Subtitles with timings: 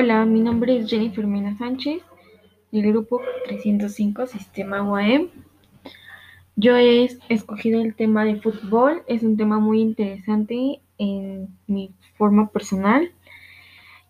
[0.00, 2.00] Hola, mi nombre es Jennifer Mena Sánchez,
[2.70, 5.26] del grupo 305 Sistema UAM.
[6.54, 12.48] Yo he escogido el tema de fútbol, es un tema muy interesante en mi forma
[12.50, 13.10] personal,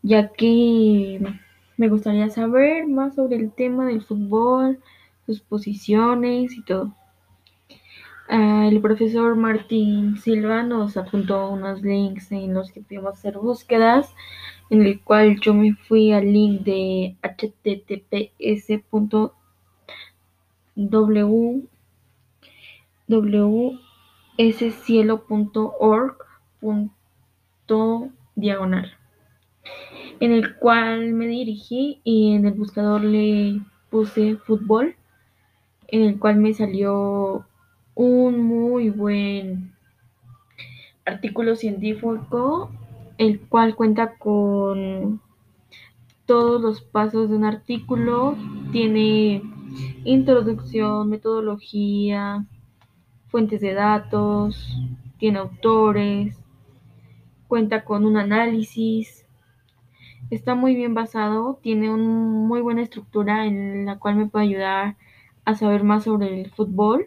[0.02, 1.22] ya que
[1.78, 4.80] me gustaría saber más sobre el tema del fútbol,
[5.24, 6.94] sus posiciones y todo.
[8.28, 14.14] Ah, el profesor Martín Silva nos apuntó unos links en los que pudimos hacer búsquedas,
[14.70, 18.82] en el cual yo me fui al link de https
[28.34, 28.92] diagonal
[30.20, 34.96] en el cual me dirigí y en el buscador le puse fútbol
[35.88, 37.46] en el cual me salió
[37.94, 39.72] un muy buen
[41.04, 42.70] artículo científico,
[43.18, 45.20] el cual cuenta con
[46.24, 48.36] todos los pasos de un artículo,
[48.70, 49.42] tiene
[50.04, 52.46] introducción, metodología,
[53.28, 54.78] fuentes de datos,
[55.18, 56.38] tiene autores,
[57.48, 59.26] cuenta con un análisis,
[60.30, 64.96] está muy bien basado, tiene una muy buena estructura en la cual me puede ayudar
[65.44, 67.06] a saber más sobre el fútbol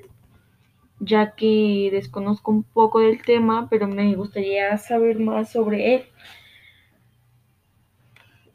[1.02, 6.04] ya que desconozco un poco del tema, pero me gustaría saber más sobre él.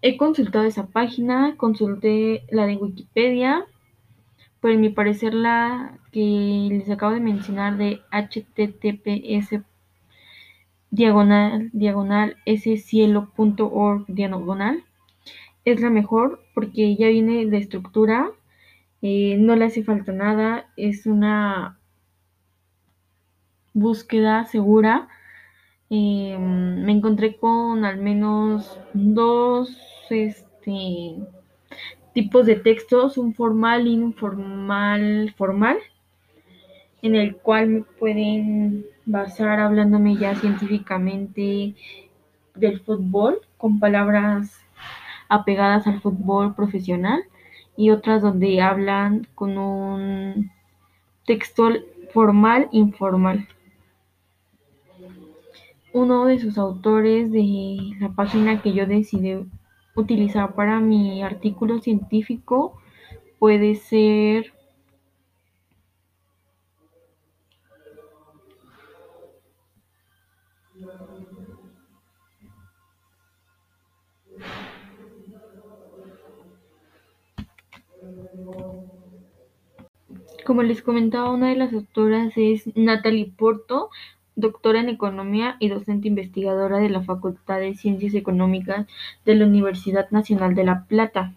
[0.00, 3.66] He consultado esa página, consulté la de Wikipedia,
[4.60, 9.62] pero en mi parecer la que les acabo de mencionar de https
[10.90, 14.84] diagonal diagonal scielo.org diagonal
[15.64, 18.30] es la mejor porque ya viene de estructura,
[19.02, 21.80] eh, no le hace falta nada, es una
[23.76, 25.06] búsqueda segura,
[25.90, 29.70] em, me encontré con al menos dos
[30.08, 31.16] este,
[32.14, 35.76] tipos de textos, un formal y un informal formal,
[37.02, 41.74] en el cual me pueden basar hablándome ya científicamente
[42.54, 44.58] del fútbol, con palabras
[45.28, 47.22] apegadas al fútbol profesional,
[47.76, 50.50] y otras donde hablan con un
[51.26, 51.68] texto
[52.14, 53.46] formal informal
[55.96, 59.46] uno de sus autores de la página que yo decidí
[59.94, 62.78] utilizar para mi artículo científico
[63.38, 64.52] puede ser
[80.44, 83.90] Como les comentaba, una de las autoras es Natalie Porto,
[84.36, 88.86] doctora en Economía y docente investigadora de la Facultad de Ciencias Económicas
[89.24, 91.32] de la Universidad Nacional de La Plata.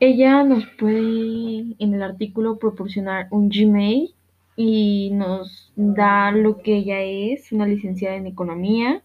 [0.00, 4.14] Ella nos puede en el artículo proporcionar un Gmail
[4.56, 9.02] y nos da lo que ella es, una licenciada en Economía,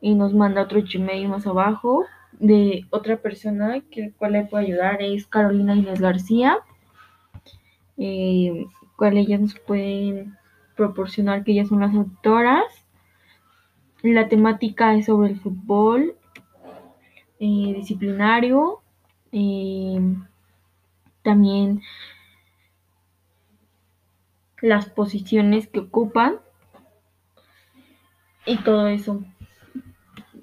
[0.00, 5.02] y nos manda otro Gmail más abajo de otra persona que cual le puede ayudar
[5.02, 6.58] es Carolina Inés García,
[7.98, 10.37] eh, cual ellas nos pueden
[10.78, 12.64] proporcionar que ellas son las autoras.
[14.00, 16.14] La temática es sobre el fútbol
[17.40, 18.80] eh, disciplinario,
[19.32, 20.00] eh,
[21.22, 21.82] también
[24.62, 26.36] las posiciones que ocupan
[28.46, 29.24] y todo eso.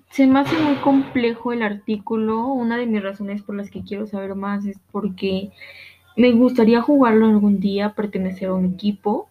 [0.10, 2.48] Se me hace muy complejo el artículo.
[2.48, 5.52] Una de mis razones por las que quiero saber más es porque
[6.18, 9.30] me gustaría jugarlo algún día, pertenecer a un equipo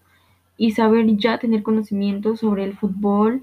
[0.56, 3.42] y saber ya tener conocimiento sobre el fútbol,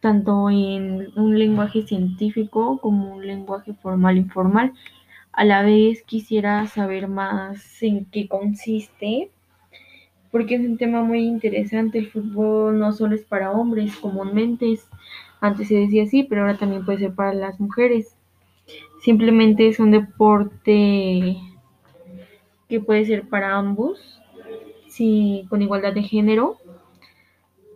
[0.00, 4.72] tanto en un lenguaje científico como un lenguaje formal informal.
[5.32, 9.30] A la vez quisiera saber más en qué consiste,
[10.30, 11.98] porque es un tema muy interesante.
[11.98, 14.88] El fútbol no solo es para hombres, comúnmente es,
[15.40, 18.16] antes se decía así, pero ahora también puede ser para las mujeres.
[19.02, 21.36] Simplemente es un deporte
[22.68, 24.20] que puede ser para ambos
[25.48, 26.56] con igualdad de género,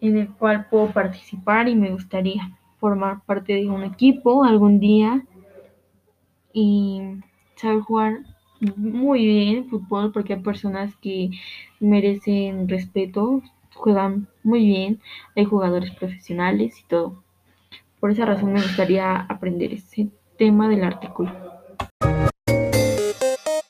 [0.00, 5.24] en el cual puedo participar y me gustaría formar parte de un equipo algún día
[6.52, 7.02] y
[7.56, 8.18] saber jugar
[8.76, 11.30] muy bien fútbol porque hay personas que
[11.78, 13.42] merecen respeto,
[13.74, 15.00] juegan muy bien,
[15.36, 17.22] hay jugadores profesionales y todo.
[18.00, 20.08] Por esa razón me gustaría aprender ese
[20.38, 21.49] tema del artículo.